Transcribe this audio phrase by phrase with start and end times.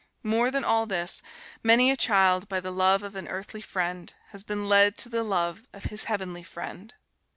[0.23, 1.21] More than all this,
[1.61, 5.21] many a child, by the love of an earthly friend, has been led to the
[5.23, 6.91] love of his heavenly Friend.